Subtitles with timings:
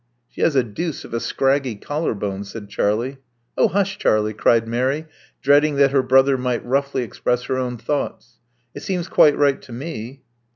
[0.31, 3.19] "She has a deuce of a scraggy collar bone," said Charlie.
[3.55, 5.05] Oh, hush, Charlie," cried Mary,
[5.43, 8.39] dreading that her brother might roughly express her own thoughts.
[8.73, 10.23] It seems quite right to me."